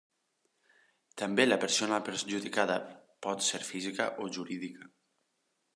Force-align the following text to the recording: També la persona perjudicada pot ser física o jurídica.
També 1.21 1.45
la 1.47 1.59
persona 1.65 2.01
perjudicada 2.09 2.77
pot 3.27 3.47
ser 3.51 3.63
física 3.73 4.13
o 4.25 4.31
jurídica. 4.39 4.93